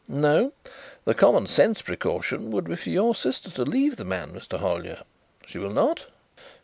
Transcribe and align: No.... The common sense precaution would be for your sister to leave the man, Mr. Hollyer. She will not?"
No.... 0.07 0.53
The 1.05 1.13
common 1.13 1.45
sense 1.45 1.83
precaution 1.83 2.49
would 2.49 2.63
be 2.63 2.75
for 2.75 2.89
your 2.89 3.13
sister 3.13 3.51
to 3.51 3.63
leave 3.63 3.97
the 3.97 4.03
man, 4.03 4.31
Mr. 4.31 4.57
Hollyer. 4.57 5.03
She 5.45 5.59
will 5.59 5.69
not?" 5.69 6.07